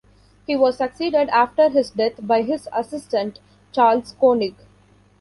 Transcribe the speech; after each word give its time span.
He 0.47 0.55
was 0.55 0.77
succeeded 0.77 1.29
after 1.29 1.69
his 1.69 1.91
death 1.91 2.13
by 2.25 2.41
his 2.41 2.67
assistant 2.73 3.39
Charles 3.71 4.15
Konig. 4.19 4.55